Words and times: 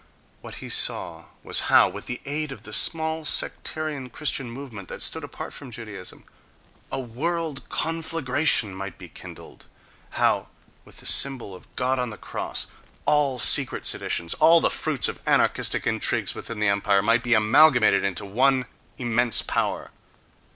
What 0.41 0.55
he 0.65 0.67
saw 0.69 1.25
was 1.43 1.59
how, 1.69 1.87
with 1.87 2.07
the 2.07 2.21
aid 2.25 2.51
of 2.51 2.63
the 2.63 2.73
small 2.73 3.23
sectarian 3.23 4.09
Christian 4.09 4.49
movement 4.49 4.87
that 4.89 5.03
stood 5.03 5.23
apart 5.23 5.53
from 5.53 5.69
Judaism, 5.69 6.25
a 6.91 6.99
"world 6.99 7.69
conflagration" 7.69 8.73
might 8.73 8.97
be 8.97 9.07
kindled; 9.07 9.67
how, 10.17 10.47
with 10.85 10.97
the 10.97 11.05
symbol 11.05 11.53
of 11.53 11.67
"God 11.75 11.99
on 11.99 12.09
the 12.09 12.17
cross," 12.17 12.65
all 13.05 13.37
secret 13.37 13.85
seditions, 13.85 14.33
all 14.33 14.59
the 14.59 14.71
fruits 14.71 15.07
of 15.07 15.19
anarchistic 15.27 15.85
intrigues 15.85 16.35
in 16.35 16.59
the 16.59 16.67
empire, 16.67 17.03
might 17.03 17.21
be 17.21 17.35
amalgamated 17.35 18.03
into 18.03 18.25
one 18.25 18.65
immense 18.97 19.43
power. 19.43 19.91